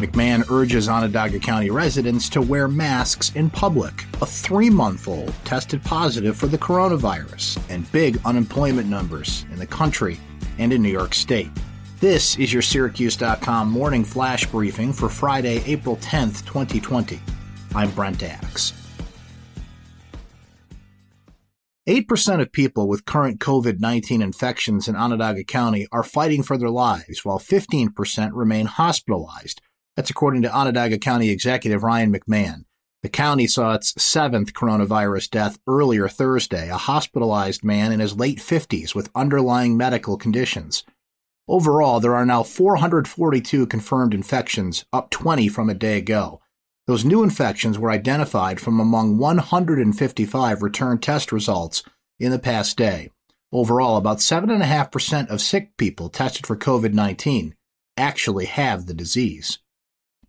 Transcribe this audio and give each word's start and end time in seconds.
McMahon 0.00 0.50
urges 0.50 0.88
Onondaga 0.88 1.38
County 1.38 1.68
residents 1.68 2.30
to 2.30 2.40
wear 2.40 2.66
masks 2.68 3.34
in 3.34 3.50
public. 3.50 4.06
A 4.22 4.26
three 4.26 4.70
month 4.70 5.06
old 5.06 5.34
tested 5.44 5.82
positive 5.84 6.36
for 6.36 6.46
the 6.46 6.56
coronavirus, 6.56 7.62
and 7.68 7.90
big 7.92 8.18
unemployment 8.24 8.88
numbers 8.88 9.44
in 9.52 9.58
the 9.58 9.66
country 9.66 10.18
and 10.58 10.72
in 10.72 10.82
New 10.82 10.90
York 10.90 11.14
State. 11.14 11.50
This 12.00 12.38
is 12.38 12.50
your 12.50 12.62
Syracuse.com 12.62 13.70
morning 13.70 14.02
flash 14.04 14.46
briefing 14.46 14.94
for 14.94 15.10
Friday, 15.10 15.62
April 15.66 15.96
10th, 15.96 16.46
2020. 16.46 17.20
I'm 17.74 17.90
Brent 17.90 18.22
Axe. 18.22 18.72
8% 21.86 22.40
of 22.40 22.52
people 22.52 22.88
with 22.88 23.04
current 23.04 23.38
COVID 23.38 23.80
19 23.80 24.22
infections 24.22 24.88
in 24.88 24.96
Onondaga 24.96 25.44
County 25.44 25.86
are 25.92 26.02
fighting 26.02 26.42
for 26.42 26.56
their 26.56 26.70
lives, 26.70 27.22
while 27.22 27.38
15% 27.38 28.30
remain 28.32 28.64
hospitalized. 28.64 29.60
That's 29.96 30.10
according 30.10 30.42
to 30.42 30.52
Onondaga 30.52 30.98
County 30.98 31.30
Executive 31.30 31.82
Ryan 31.82 32.12
McMahon. 32.12 32.64
The 33.02 33.08
county 33.08 33.46
saw 33.46 33.74
its 33.74 34.00
seventh 34.02 34.52
coronavirus 34.52 35.30
death 35.30 35.58
earlier 35.66 36.06
Thursday, 36.06 36.68
a 36.68 36.76
hospitalized 36.76 37.64
man 37.64 37.92
in 37.92 38.00
his 38.00 38.18
late 38.18 38.38
50s 38.38 38.94
with 38.94 39.10
underlying 39.14 39.76
medical 39.76 40.18
conditions. 40.18 40.84
Overall, 41.48 41.98
there 41.98 42.14
are 42.14 42.26
now 42.26 42.42
442 42.42 43.66
confirmed 43.66 44.14
infections, 44.14 44.84
up 44.92 45.10
20 45.10 45.48
from 45.48 45.70
a 45.70 45.74
day 45.74 45.98
ago. 45.98 46.40
Those 46.86 47.04
new 47.04 47.22
infections 47.22 47.78
were 47.78 47.90
identified 47.90 48.60
from 48.60 48.78
among 48.78 49.16
155 49.18 50.62
return 50.62 50.98
test 50.98 51.32
results 51.32 51.82
in 52.18 52.30
the 52.30 52.38
past 52.38 52.76
day. 52.76 53.10
Overall, 53.52 53.96
about 53.96 54.18
7.5% 54.18 55.28
of 55.28 55.40
sick 55.40 55.76
people 55.76 56.08
tested 56.08 56.46
for 56.46 56.56
COVID 56.56 56.92
19 56.92 57.54
actually 57.96 58.44
have 58.44 58.86
the 58.86 58.94
disease. 58.94 59.58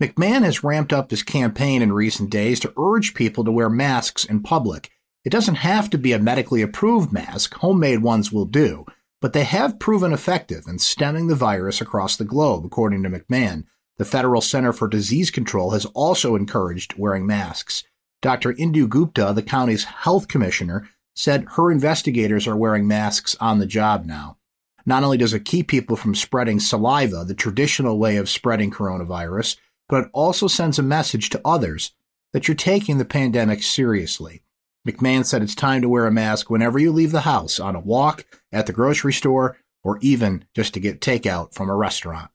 McMahon 0.00 0.42
has 0.44 0.64
ramped 0.64 0.94
up 0.94 1.10
his 1.10 1.22
campaign 1.22 1.82
in 1.82 1.92
recent 1.92 2.30
days 2.30 2.58
to 2.60 2.72
urge 2.78 3.12
people 3.12 3.44
to 3.44 3.52
wear 3.52 3.68
masks 3.68 4.24
in 4.24 4.42
public. 4.42 4.90
It 5.24 5.30
doesn't 5.30 5.56
have 5.56 5.90
to 5.90 5.98
be 5.98 6.14
a 6.14 6.18
medically 6.18 6.62
approved 6.62 7.12
mask, 7.12 7.52
homemade 7.56 8.00
ones 8.00 8.32
will 8.32 8.46
do, 8.46 8.86
but 9.20 9.34
they 9.34 9.44
have 9.44 9.78
proven 9.78 10.14
effective 10.14 10.64
in 10.66 10.78
stemming 10.78 11.26
the 11.26 11.34
virus 11.34 11.82
across 11.82 12.16
the 12.16 12.24
globe, 12.24 12.64
according 12.64 13.02
to 13.02 13.10
McMahon. 13.10 13.64
The 13.98 14.06
Federal 14.06 14.40
Center 14.40 14.72
for 14.72 14.88
Disease 14.88 15.30
Control 15.30 15.72
has 15.72 15.84
also 15.86 16.34
encouraged 16.34 16.94
wearing 16.96 17.26
masks. 17.26 17.84
Dr. 18.22 18.54
Indu 18.54 18.88
Gupta, 18.88 19.34
the 19.34 19.42
county's 19.42 19.84
health 19.84 20.28
commissioner, 20.28 20.88
said 21.14 21.44
her 21.56 21.70
investigators 21.70 22.46
are 22.46 22.56
wearing 22.56 22.88
masks 22.88 23.36
on 23.38 23.58
the 23.58 23.66
job 23.66 24.06
now. 24.06 24.38
Not 24.86 25.04
only 25.04 25.18
does 25.18 25.34
it 25.34 25.44
keep 25.44 25.68
people 25.68 25.96
from 25.96 26.14
spreading 26.14 26.58
saliva, 26.58 27.24
the 27.26 27.34
traditional 27.34 27.98
way 27.98 28.16
of 28.16 28.30
spreading 28.30 28.70
coronavirus, 28.70 29.58
but 29.90 30.04
it 30.04 30.10
also 30.12 30.46
sends 30.46 30.78
a 30.78 30.82
message 30.82 31.28
to 31.30 31.40
others 31.44 31.92
that 32.32 32.46
you're 32.46 32.54
taking 32.54 32.98
the 32.98 33.04
pandemic 33.04 33.62
seriously. 33.62 34.42
McMahon 34.88 35.26
said 35.26 35.42
it's 35.42 35.54
time 35.54 35.82
to 35.82 35.88
wear 35.88 36.06
a 36.06 36.12
mask 36.12 36.48
whenever 36.48 36.78
you 36.78 36.92
leave 36.92 37.12
the 37.12 37.22
house, 37.22 37.58
on 37.58 37.74
a 37.74 37.80
walk, 37.80 38.24
at 38.52 38.66
the 38.66 38.72
grocery 38.72 39.12
store, 39.12 39.58
or 39.82 39.98
even 40.00 40.44
just 40.54 40.72
to 40.74 40.80
get 40.80 41.00
takeout 41.00 41.52
from 41.52 41.68
a 41.68 41.74
restaurant. 41.74 42.30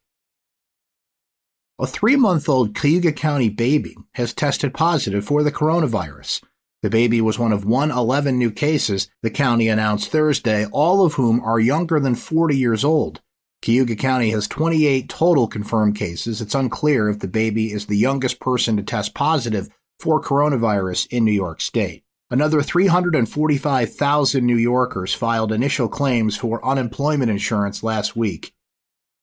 A 1.79 1.87
three 1.87 2.17
month 2.17 2.47
old 2.47 2.75
Cayuga 2.75 3.13
County 3.13 3.49
baby 3.49 3.95
has 4.15 4.33
tested 4.33 4.73
positive 4.73 5.25
for 5.25 5.41
the 5.41 5.51
coronavirus. 5.51 6.43
The 6.83 6.89
baby 6.89 7.21
was 7.21 7.39
one 7.39 7.51
of 7.51 7.65
111 7.65 8.37
new 8.37 8.51
cases 8.51 9.09
the 9.23 9.29
county 9.29 9.69
announced 9.69 10.11
Thursday, 10.11 10.65
all 10.67 11.05
of 11.05 11.13
whom 11.13 11.41
are 11.41 11.59
younger 11.59 11.99
than 11.99 12.15
40 12.15 12.55
years 12.55 12.83
old. 12.83 13.21
Cayuga 13.65 13.95
County 13.95 14.29
has 14.29 14.47
28 14.47 15.09
total 15.09 15.47
confirmed 15.47 15.95
cases. 15.95 16.39
It's 16.39 16.53
unclear 16.53 17.09
if 17.09 17.17
the 17.17 17.27
baby 17.27 17.73
is 17.73 17.87
the 17.87 17.97
youngest 17.97 18.39
person 18.39 18.77
to 18.77 18.83
test 18.83 19.15
positive 19.15 19.69
for 19.99 20.21
coronavirus 20.21 21.07
in 21.07 21.25
New 21.25 21.31
York 21.31 21.61
State. 21.61 22.03
Another 22.29 22.61
345,000 22.61 24.45
New 24.45 24.55
Yorkers 24.55 25.15
filed 25.15 25.51
initial 25.51 25.87
claims 25.87 26.37
for 26.37 26.63
unemployment 26.63 27.31
insurance 27.31 27.81
last 27.81 28.15
week, 28.15 28.53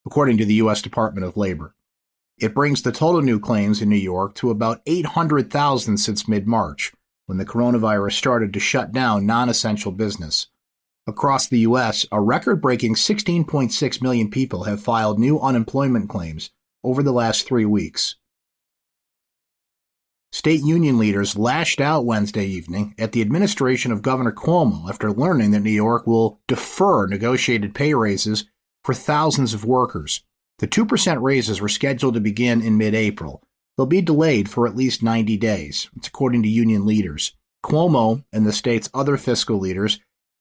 according 0.05 0.39
to 0.39 0.45
the 0.45 0.55
U.S. 0.55 0.83
Department 0.83 1.25
of 1.25 1.37
Labor. 1.37 1.77
It 2.37 2.53
brings 2.53 2.83
the 2.83 2.91
total 2.91 3.23
new 3.23 3.39
claims 3.39 3.81
in 3.81 3.89
New 3.89 3.95
York 3.95 4.35
to 4.37 4.51
about 4.51 4.83
800,000 4.87 5.99
since 5.99 6.27
mid 6.27 6.49
March, 6.49 6.93
when 7.27 7.39
the 7.39 7.47
coronavirus 7.47 8.15
started 8.15 8.53
to 8.55 8.59
shut 8.59 8.91
down 8.91 9.25
non 9.25 9.49
essential 9.49 9.93
business. 9.93 10.49
Across 11.07 11.49
the 11.49 11.61
U.S., 11.61 12.07
a 12.13 12.21
record 12.21 12.63
breaking 12.63 12.95
16.6 12.95 14.03
million 14.03 14.31
people 14.31 14.65
have 14.65 14.81
filed 14.81 15.19
new 15.19 15.41
unemployment 15.41 16.09
claims 16.09 16.51
over 16.85 17.03
the 17.03 17.13
last 17.13 17.47
three 17.47 17.65
weeks. 17.65 18.17
State 20.31 20.63
union 20.63 20.99
leaders 20.99 21.37
lashed 21.37 21.81
out 21.81 22.07
Wednesday 22.07 22.47
evening 22.47 22.95
at 22.99 23.13
the 23.13 23.21
administration 23.21 23.91
of 23.91 24.01
Governor 24.01 24.33
Cuomo 24.33 24.89
after 24.89 25.13
learning 25.13 25.51
that 25.51 25.61
New 25.61 25.71
York 25.71 26.07
will 26.07 26.41
defer 26.47 27.07
negotiated 27.09 27.75
pay 27.75 27.95
raises 27.95 28.47
for 28.85 28.95
thousands 28.95 29.53
of 29.53 29.65
workers. 29.65 30.23
The 30.61 30.69
2% 30.69 31.21
raises 31.21 31.61
were 31.61 31.69
scheduled 31.69 32.15
to 32.15 32.21
begin 32.21 32.63
in 32.63 32.79
mid 32.79 32.95
April. 32.95 33.43
They'll 33.77 33.87
be 33.87 34.01
delayed 34.01 34.49
for 34.49 34.69
at 34.69 34.77
least 34.77 35.03
90 35.03 35.37
days. 35.37 35.91
It's 35.97 36.09
according 36.09 36.45
to 36.45 36.49
union 36.49 36.87
leaders. 36.87 37.35
Cuomo 37.65 38.25
and 38.33 38.47
the 38.47 38.53
state's 38.53 38.89
other 38.95 39.17
fiscal 39.17 39.59
leaders 39.59 39.99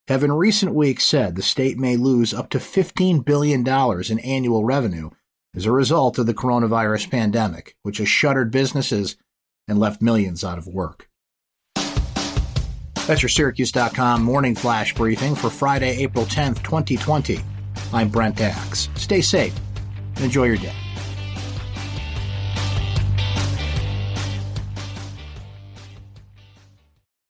have 0.07 0.23
in 0.23 0.31
recent 0.31 0.73
weeks 0.73 1.05
said 1.05 1.35
the 1.35 1.41
state 1.41 1.77
may 1.77 1.95
lose 1.95 2.33
up 2.33 2.49
to 2.49 2.57
$15 2.57 3.23
billion 3.23 3.67
in 3.67 4.19
annual 4.19 4.63
revenue 4.63 5.09
as 5.55 5.65
a 5.65 5.71
result 5.71 6.17
of 6.17 6.25
the 6.25 6.33
coronavirus 6.33 7.09
pandemic, 7.09 7.75
which 7.83 7.97
has 7.97 8.09
shuttered 8.09 8.51
businesses 8.51 9.17
and 9.67 9.79
left 9.79 10.01
millions 10.01 10.43
out 10.43 10.57
of 10.57 10.67
work. 10.67 11.07
That's 13.07 13.21
your 13.21 13.29
Syracuse.com 13.29 14.23
morning 14.23 14.55
flash 14.55 14.93
briefing 14.93 15.35
for 15.35 15.49
Friday, 15.49 16.01
April 16.03 16.25
10th, 16.25 16.63
2020. 16.63 17.39
I'm 17.93 18.09
Brent 18.09 18.39
Axe. 18.39 18.89
Stay 18.95 19.21
safe 19.21 19.53
and 20.15 20.25
enjoy 20.25 20.45
your 20.45 20.57
day. 20.57 20.75